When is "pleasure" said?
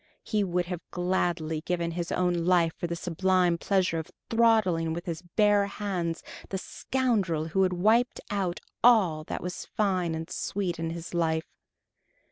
3.59-3.99